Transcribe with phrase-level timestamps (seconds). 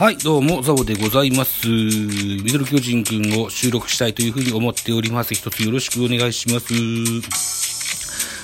[0.00, 1.68] はい、どうも、ザボでございます。
[1.68, 5.34] ミドル巨人くんを収録したいというふうに思っております。
[5.34, 6.72] 一つよろしくお願いします。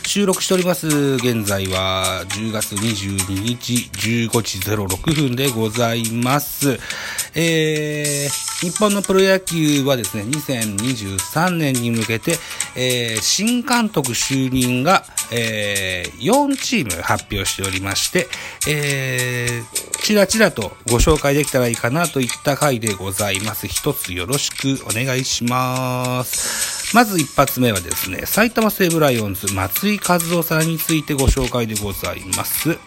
[0.07, 0.86] 収録しております。
[0.86, 3.72] 現在は10月22日
[4.29, 6.79] 15時06分でございます。
[7.35, 12.32] えー、日本のプロ野球はですね、2023年に向けて、
[12.74, 18.29] えー、新監督就任が、えー、4チーム発表しておりまして、
[18.66, 23.66] えー、ちらちらとご紹介できたらいいかなといった回でございます。
[23.66, 26.96] 一つよろしくお願いします。
[26.96, 32.78] まず一発目はですね、埼玉西武ライオンズ松井和夫さんについてご紹介でございます。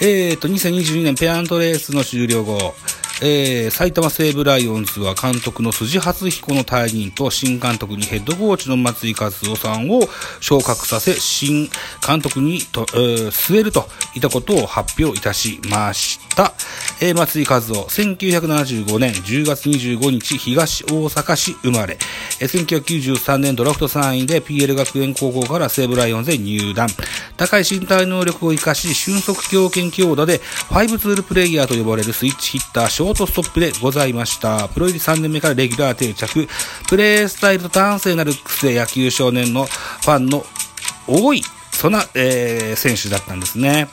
[0.00, 2.74] えーと、2022年ペナントレースの終了後、
[3.22, 10.00] えー、埼玉西武ライオンズは監督の辻初彦の退任と新監督にヘッドコーチの松井和夫さんを
[10.40, 11.70] 昇格させ、新
[12.06, 16.52] 監督にと、えー、据えるといったことを発表いたしました。
[17.00, 21.98] え、松井和夫、1975年10月25日東大阪市生まれ、
[22.40, 26.88] え、1993年ドラフト3位で PL 学園高校から西武ライオンズへ入団。
[27.36, 34.68] 高い身体能力を生かし、俊足強肩強打で、ファイブツールプレイヤーと呼ばれるスイッチヒッター、ショートストップでございました。
[34.68, 36.48] プロ入り3年目からレギュラー定着、
[36.88, 40.46] プレースタイルと端正なルックスで野球少年のファンの
[41.08, 41.42] 多い、
[41.72, 43.88] そんな、えー、選手だったんですね。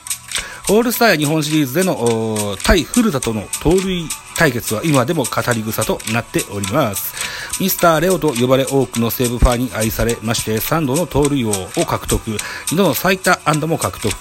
[0.72, 7.60] オールスターや日本シリーズでの対古田との盗塁対決は今でも語り草となっております。
[7.60, 11.52] ミスターレオと呼ばれ多くの西武ファンに愛されまして3度の盗塁王を
[11.84, 14.14] 獲得、2度の最多安打も獲得、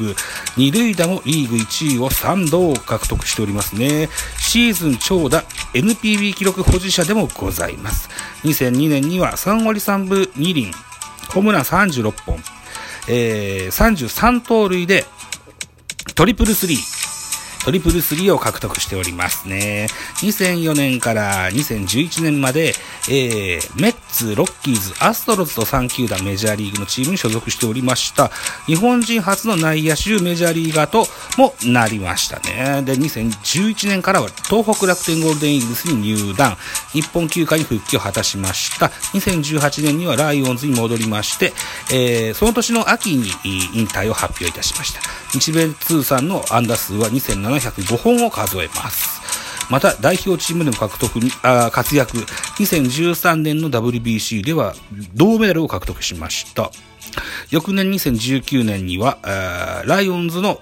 [0.57, 4.09] 二塁打もリーグ1位を3度獲得しておりますね。
[4.37, 8.09] シーズン長打 NPB 記録保持者でもございます。
[8.43, 10.73] 2002年には3割3分2厘、
[11.29, 12.43] ホームラン36本、
[13.07, 15.05] えー、33盗塁で
[16.15, 16.90] トリプルスリー。
[17.63, 19.87] トリプルスリーを獲得しておりますね。
[20.21, 22.73] 2004年から2011年まで、
[23.09, 28.29] えー、メッツ、ロッキーズ、アストロズと3球団メジャーリーグのチームに所属しておりました。
[28.65, 31.05] 日本人初の内野手メジャーリーガーと
[31.37, 32.81] もなりましたね。
[32.81, 36.57] で、2011年からは東北楽天ゴールデンイーグスに入団。
[36.93, 38.87] 日本球界に復帰を果たしました。
[39.13, 41.53] 2018年にはライオンズに戻りまして、
[41.91, 43.29] えー、その年の秋に
[43.73, 45.01] 引退を発表いたしました。
[45.33, 47.09] 日米通算の安打数は
[47.51, 49.21] 705本を数えます。
[49.69, 52.17] また、代表チームでも獲得に、あ活躍。
[52.17, 54.75] 2013年の WBC では
[55.13, 56.71] 銅メダルを獲得しました。
[57.49, 59.17] 翌年2019年には、
[59.85, 60.61] ライオンズの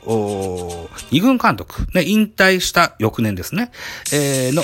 [1.12, 3.72] 二軍監督、ね、引退した翌年ですね、
[4.14, 4.64] えー、の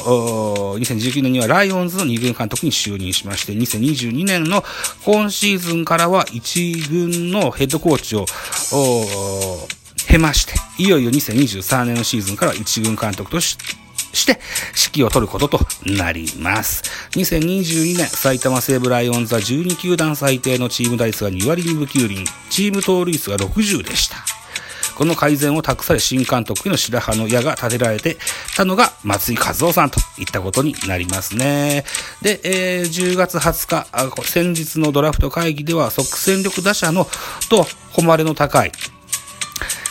[0.77, 4.63] 2019年にはライオンズの二軍監督に就任しまして、2022年の
[5.03, 8.25] 今シーズンからは一軍のヘッドコーチを、
[10.05, 13.85] 経まして、いよいよ2023年のシーズンから一軍監督として、
[14.15, 14.39] して
[14.91, 16.83] 指揮を取ることとなります。
[17.11, 24.17] 2022年、埼玉西武ライオンズは12球団最低のチーム打率が2割2分9厘、チーム盗塁数が60でした。
[24.95, 28.17] この改善を託され新監督への白羽の矢が立てられて
[28.55, 31.83] たのが松井和夫さんといったことになりますね。
[32.21, 37.07] で、えー、10月20日、先日のドラフト会議では即戦力打者の
[37.49, 38.71] と誉れの高い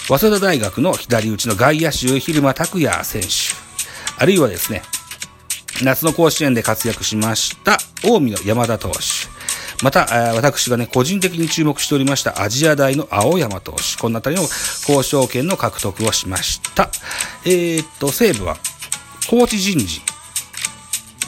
[0.07, 3.29] 早稲田大学の左打ちの外野手、蛭間拓也選手、
[4.23, 4.83] あるいはですね、
[5.83, 8.99] 夏の甲子園で活躍しました、近江の山田投手。
[9.83, 13.99] また、私がね、個人的に注目しておりました、アジア大の青山投手。
[13.99, 16.91] このあたりの交渉権の獲得をしました。
[17.47, 18.59] えー、っと、西武は、
[19.31, 20.03] コーチ人事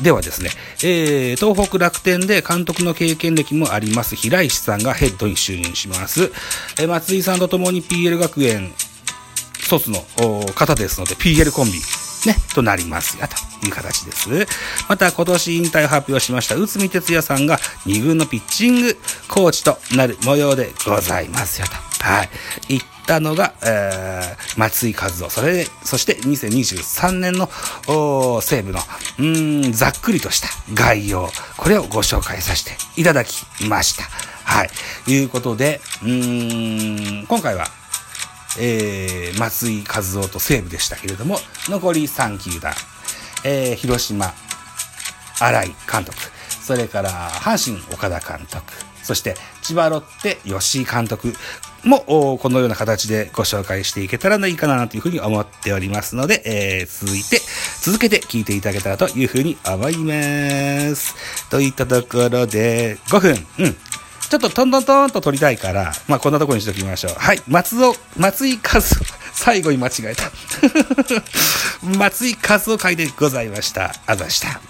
[0.02, 0.50] ではですね、
[0.84, 6.32] えー、東北楽天で監督の経験歴もあります平石さんがヘッドに就任します。
[6.78, 8.72] えー、松井さんと共に PL 学園
[9.66, 9.98] 卒の
[10.54, 11.72] 方ですので、PL コンビ、
[12.26, 13.26] ね、となりますよ、
[13.60, 14.28] という形です。
[14.88, 18.96] また、今年引退を発表しました、内海哲也さんが2軍のピッチング
[19.28, 21.74] コーチとなる模様でございますよ、と。
[22.04, 22.22] は
[22.68, 22.95] い。
[23.06, 25.30] たのが、えー、松井和夫。
[25.30, 27.48] それ、そして2023年の
[28.42, 28.80] 西部の、
[29.18, 31.28] うん、ざっくりとした概要。
[31.56, 34.04] これをご紹介させていただきました。
[34.44, 34.70] はい。
[35.10, 37.66] いうことで、うん、今回は、
[38.58, 41.38] えー、松井和夫と西武でしたけれども、
[41.68, 42.72] 残り3球団、
[43.44, 44.32] えー、広島、
[45.38, 46.16] 新井監督、
[46.62, 48.72] それから阪神岡田監督、
[49.02, 51.32] そして千葉ロッテ吉井監督
[51.86, 57.40] もこのような形でご紹介していけたらいいかなというふうに思っておりますので、えー、続いて、
[57.80, 61.14] 続けて聞いていただけたらというふうに思います。
[61.48, 63.76] といったところで、5分、うん。
[64.28, 67.14] ちょっとトントントンと取りたいから、まあこんなとこにしときましょう。
[67.16, 68.82] はい、松尾、松井和夫、
[69.32, 70.32] 最後に間違えた。
[71.96, 73.94] 松井和夫会でございました。
[74.06, 74.60] あざした。